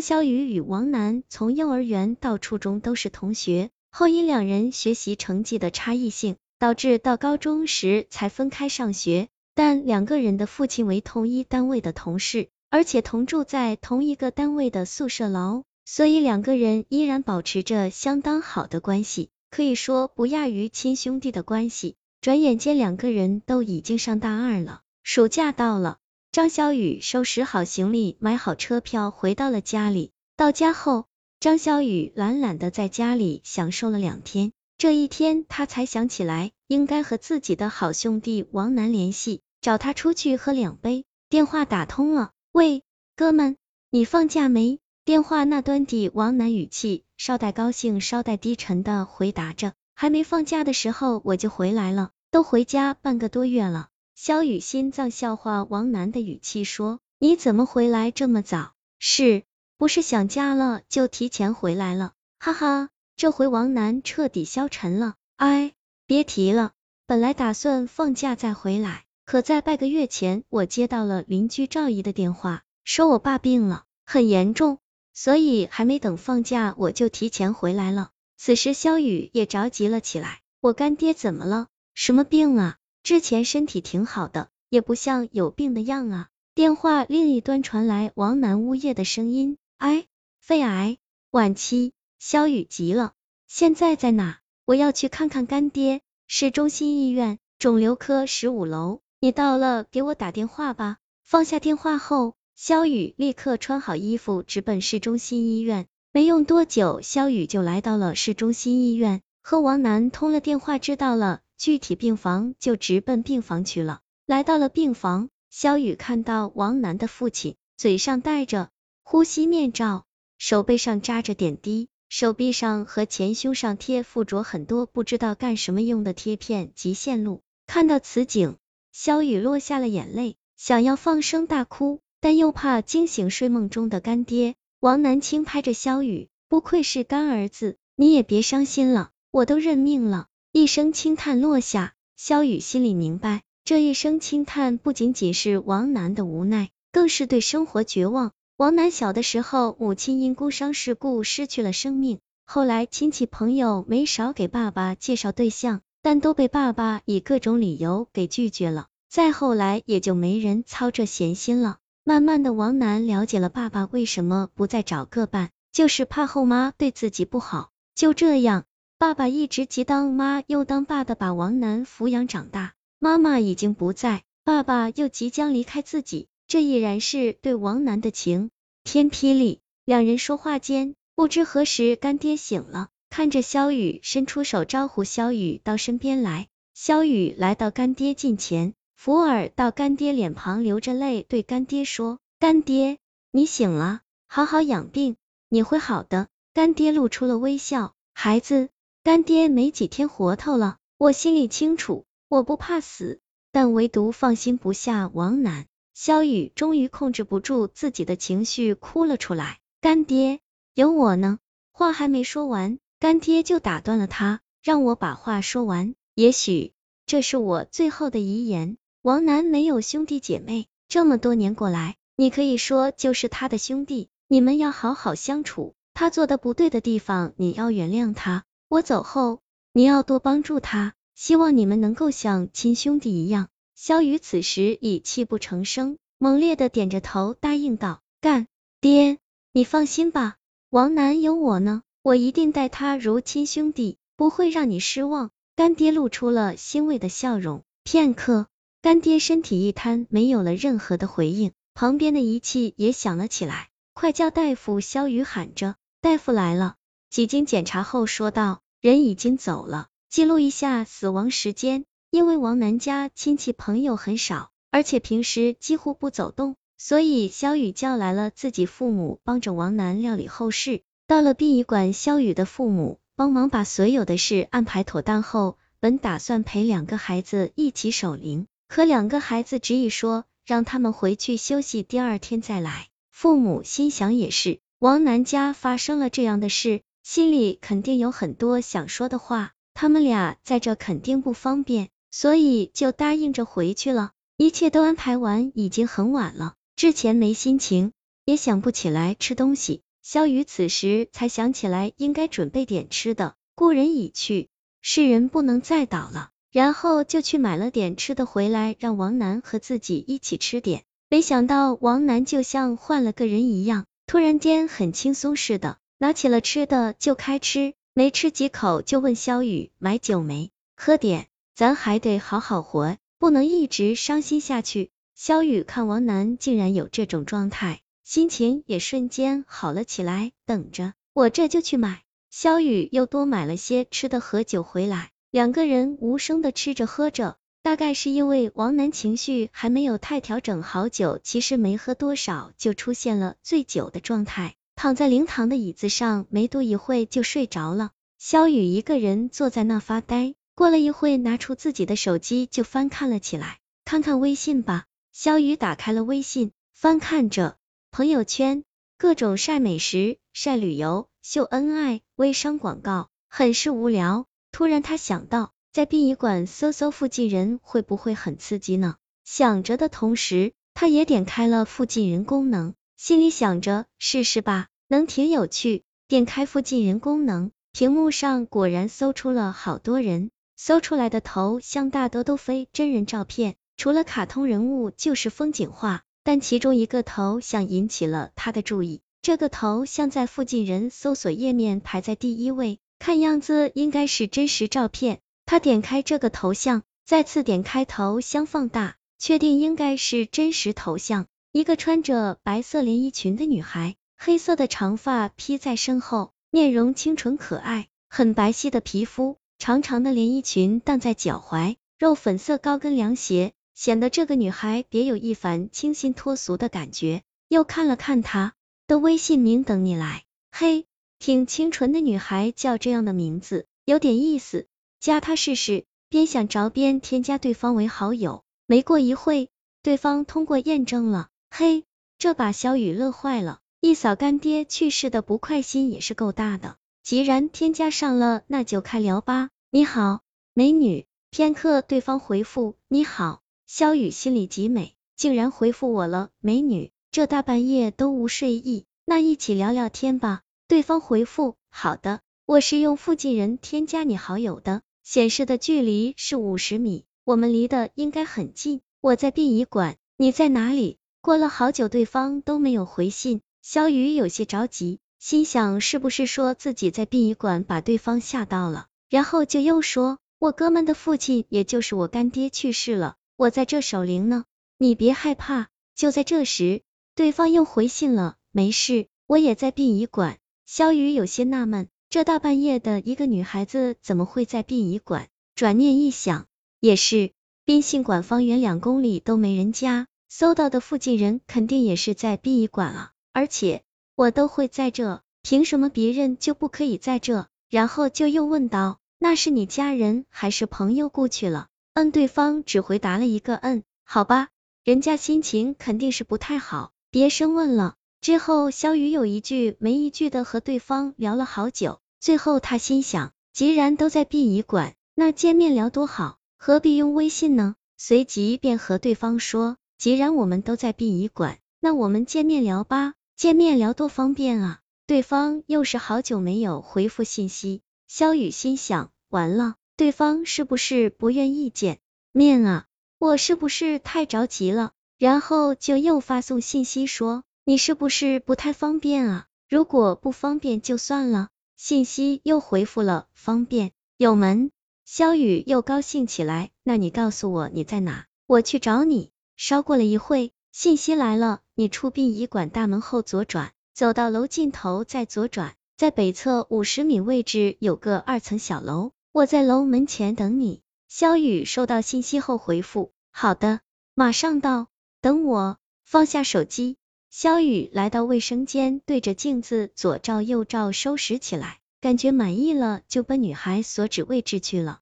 [0.00, 9.28] 肖雨与王楠从幼儿园到初中都是同学，后因两人学习成绩的差异性，导致到高中时才分开上学。
[9.54, 21.96] 但两个人的父亲为同一单位的同事，而且同住在同一个单位的宿舍楼，所以两个人依然保持着相当好的关系，可以说不亚于亲兄弟的关系。
[22.20, 25.98] 转眼间，两个人都已经上大二了，暑假到了。
[26.32, 30.12] 张小雨收拾好行李，买好车票，回到了家里。
[30.36, 31.06] 到家后，
[31.40, 34.52] 张小雨懒懒的在家里享受了两天。
[34.78, 41.04] 这一天，他才想起来应该和自己的好兄弟王楠联系，找他出去喝两杯。
[41.28, 42.84] 电话打通了，喂，
[43.16, 43.56] 哥们，
[43.90, 44.78] 你放假没？
[45.04, 58.72] 电话那端的王楠语气稍带高兴，稍带低沉的回答着：“还没放假的时候我就回来了，都回家半个多月了。”萧雨心脏笑话王楠的语气说：“你怎么回来这么早？
[58.98, 59.44] 是
[59.78, 65.14] 不是想家了就提前回来了？”哈哈，这回王楠彻底消沉了。
[65.36, 65.72] 哎，
[66.06, 66.72] 别提了，
[67.06, 74.78] 本来打算放假再回来，可在半个月前，我接到了邻居赵姨的电话，说我爸病了，很严重，
[75.14, 78.10] 所以还没等放假，我就提前回来了。
[78.36, 81.68] 此时萧雨也着急了起来：“我干爹怎么了？
[81.94, 86.28] 什么病啊？”之前身体挺好的，也不像有病的样啊。
[86.54, 90.06] 电话另一端传来王楠呜咽的声音，哎，
[90.40, 90.98] 肺癌
[91.30, 91.92] 晚期。
[92.18, 93.14] 肖雨急了，
[93.46, 94.40] 现在在哪？
[94.66, 96.02] 我要去看看干爹。
[96.26, 100.98] 市中心医院肿瘤科十五楼，你到了给我打电话吧。
[101.24, 105.86] 放下电话后，肖雨立刻穿好衣服，直奔市中心医院。
[106.12, 111.40] 没用多久，肖雨就来到了市中心医院，和王楠通了电话，知道了。
[111.60, 114.00] 具体病房就直奔病房去了。
[114.24, 118.70] 来到了病房，肖雨看到王楠的父亲，嘴上戴着
[119.02, 120.06] 呼吸面罩，
[120.38, 127.42] 手背上扎着点滴，手臂上和前胸上贴附着很多不知道干什么用的贴片及线路。
[127.66, 128.56] 看到此景，
[128.90, 134.54] 肖雨落下了眼泪，想要放声大哭，但又怕惊醒睡梦中的干爹。
[134.78, 140.28] 王楠轻拍着肖雨，不愧是干儿子，你也别伤心了，我都认命了。
[140.52, 148.32] 一声轻叹落下，萧雨心里明白，这一声轻叹不仅仅是王楠的无奈，更是对生活绝望。
[148.56, 158.88] 王楠小的时候，母亲因工伤事故失去了生命，后来亲戚朋友没少给爸爸介绍对象，但都被爸爸以各种理由给拒绝了。
[159.08, 161.78] 再后来，也就没人操这闲心了。
[162.02, 167.70] 慢慢的，王楠了解了爸爸为什么不再找个伴，就是怕后妈对自己不好。
[167.94, 168.64] 就这样。
[169.00, 178.50] 爸爸一直既当妈又当爸的把王楠抚养长大，妈妈已经不在，爸爸又即将离开自己，这已然是对王楠的晴
[178.84, 179.60] 天霹雳。
[179.86, 186.48] 两人说话间，不知何时干爹醒了，看着萧雨，伸出手招呼萧雨到身边来。
[186.74, 192.98] 萧雨来到干爹近前，扶耳到干爹脸庞流着泪，对干爹说：“干爹，
[193.32, 195.16] 你醒了，好好养病，
[195.48, 198.68] 你会好的。”干爹露出了微笑，孩子。
[199.02, 203.18] 干爹没几天活头了，我心里清楚，我不怕死，
[203.50, 205.64] 但唯独放心不下王楠。
[205.94, 209.58] 萧雨终于控制不住自己的情绪，哭了出来。
[209.80, 210.40] 干爹，
[210.74, 211.38] 有我呢。
[211.72, 215.94] 话还没说完，干爹就打断了他，让我把话说完。
[216.14, 216.74] 也许
[217.06, 218.76] 这是我最后的遗言。
[219.00, 225.74] 王楠没有兄弟姐妹，这么多年过来，你可以说就是他的兄弟，你们要好好相处。
[225.94, 228.44] 他做的不对的地方，你要原谅他。
[228.70, 229.40] 我走后，
[229.72, 233.48] 你要多帮助他，希望你们能够像亲兄弟一样。
[233.74, 238.46] 萧雨此时已泣不成声，猛烈的点着头答应道：“干
[238.80, 239.18] 爹，
[239.52, 240.36] 你放心吧，
[240.68, 247.64] 王楠有我呢，我一定待他如亲兄弟，不会让你失望。”干爹露出了欣慰的笑容。
[247.82, 248.46] 片刻，
[248.82, 251.50] 干爹身体一瘫，没有了任何的回应。
[251.74, 254.80] 旁边的仪器也响了起来，快叫大夫！
[254.80, 256.76] 萧雨喊着：“大夫来了。”
[257.10, 261.84] 几经检查后说道，人已经走了，记录一下死亡时间。
[262.12, 270.82] 因为王楠家亲戚朋友很少，而且平时几乎不走动，所以肖雨叫来了自己父母，帮着王楠料理后事。
[271.08, 282.86] 到了殡仪馆，肖雨的父母帮忙把所有的事安排妥当后，本打算陪两个孩子一起守灵，可两个孩子执意说让他们回去休息，第二天再来。
[283.10, 286.82] 父母心想也是，王楠家发生了这样的事。
[287.02, 294.12] 心里肯定有很多想说的话，他们俩在这肯定不方便，所以就答应着回去了。
[294.36, 296.54] 一切都安排完，已经很晚了。
[296.76, 297.92] 之前没心情，
[298.24, 304.48] 也想不起来吃东西，萧雨此时才想起来应该准备点吃的，故人已去，
[304.80, 306.30] 世人不能再倒了。
[306.50, 310.84] 然后就去买了点吃的回来，让王楠和自己一起吃点。
[311.08, 320.50] 没想到王楠就像换了个人一样，突然间很轻松似的，拿起了吃的就开吃，没吃几口就问萧雨买酒没？
[320.74, 324.90] 喝点，咱还得好好活，不能一直伤心下去。
[325.14, 330.32] 萧雨看王楠竟然有这种状态，心情也瞬间好了起来。
[330.46, 332.00] 等着，我这就去买。
[332.30, 335.10] 萧雨又多买了些吃的和酒回来。
[335.30, 347.90] 两个人无声的吃着喝着，大概是因为王楠情绪还没有太调整好，酒其实没喝多少就出现了醉酒的状态，躺在灵堂的椅子上，没多一会就睡着了。
[348.16, 354.86] 萧雨一个人坐在那发呆，过了一会，拿出自己的手机就翻看了起来，看看微信吧。
[355.12, 357.58] 萧雨打开了微信，翻看着
[357.90, 358.64] 朋友圈，
[358.96, 364.24] 各种晒美食、晒旅游、秀恩爱、微商广告，很是无聊。
[364.50, 368.96] 突然，他想到在殡仪馆搜搜附近人会不会很刺激呢？
[369.26, 375.84] 想着的同时，他也点开了附近人功能，心里想着试试吧，能挺有趣。
[376.06, 386.02] 点开附近人功能，屏幕上果然搜出了好多人，搜出来的头像大多都非真人照片，除了卡通人物就是风景画。
[386.24, 392.80] 但其中一个头像引起了他的注意，这个头像在附近人搜索页面排在第一位。
[392.98, 401.24] 看样子应该是真实照片，他点开这个头像，再次点开头像放大，确定应该是真实头像。
[401.52, 417.22] 一个穿着白色连衣裙的女孩，黑色的长发披在身后，面容清纯可爱，很白皙的皮肤，长长的连衣裙荡在脚踝，肉粉色高跟凉鞋，显得这个女孩别有一番清新脱俗的感觉。
[417.48, 418.54] 又看了看她
[418.86, 420.86] 的微信名，等你来，嘿。
[421.18, 424.68] 挺清纯的女孩叫这样的名字，有点意思，
[425.00, 425.84] 加她试试。
[426.08, 428.44] 边想着边添加对方为好友。
[428.66, 429.50] 没过一会，
[429.82, 431.28] 对方通过验证了。
[431.50, 431.84] 嘿，
[432.16, 436.76] 这把小雨乐坏了，一扫干爹去世的不快心也是够大的。
[437.02, 439.50] 既然添加上了，那就开聊吧。
[439.70, 440.20] 你好，
[440.54, 441.06] 美女。
[441.30, 443.42] 片刻，对方回复你好。
[443.66, 446.92] 肖雨心里极美，竟然回复我了，美女。
[447.10, 450.42] 这大半夜都无睡意，那一起聊聊天吧。
[450.66, 458.80] 对方回复：好的，我是用附近人添加你好友的，显示的距离是五十米，我们离得应该很近。
[459.00, 460.98] 我在殡仪馆，你在哪里？
[461.22, 474.44] 过了好久，对方都没有回信，小雨有些着急，心想是不是说自己在殡仪馆把对方吓到了，然后就又说，我哥们的父亲，也就是我干爹去世了，我在这守灵呢，
[474.78, 475.68] 你别害怕。
[475.94, 476.80] 就在这时，
[477.14, 480.38] 对方又回信了，没事，我也在殡仪馆。
[480.64, 485.28] 肖雨有些纳闷，这大半夜的一个女孩子怎么会在殡仪馆？
[485.54, 486.46] 转念一想，
[486.80, 487.32] 也是，
[487.66, 493.10] 殡信馆方圆两公里都没人家，搜到的附近人肯定也是在殡仪馆啊。
[493.32, 493.82] 而且
[494.14, 497.48] 我都会在这，凭什么别人就不可以在这？
[497.68, 501.66] 然后就又问道，那是你家人还是朋友过去了？
[501.94, 504.48] 嗯，对方只回答了一个嗯，好吧，
[504.84, 507.96] 人家心情肯定是不太好，别深问了。
[508.20, 517.74] 之后，肖雨有一句没一句的和对方聊了好久，最后他心想，既然都在殡仪馆，那见面聊多好，何必用微信呢？
[517.96, 524.80] 随即便和对方说，既然我们都在殡仪馆，那我们见面聊吧，见面聊多方便啊！
[525.06, 531.98] 对方又是好久没有回复信息，萧雨心想，完了，对方是不是不愿意见
[532.32, 532.86] 面啊？
[533.18, 534.92] 我是不是太着急了？
[535.18, 537.44] 然后就又发送信息说。
[537.64, 539.48] 你是不是不太方便啊？
[539.68, 541.50] 如果不方便就算了。
[541.76, 544.70] 信息又回复了方便有门，
[545.04, 546.70] 萧雨又高兴起来。
[546.84, 549.30] 那你告诉我你在哪，我去找你。
[549.60, 560.80] 稍过了一会，信息来了，你出殡仪馆大门后左转，走到楼尽头再左转，在北侧五十米位置有个二层小楼，我在楼门前等你。
[561.08, 563.80] 萧雨收到信息后回复好的，
[564.14, 564.86] 马上到，
[565.20, 565.76] 等我。
[566.06, 566.96] 放下手机。
[567.28, 575.00] 萧雨来到卫生间，对着镜子左照右照，收拾起来，感觉满意了，就奔女孩所指位置去了。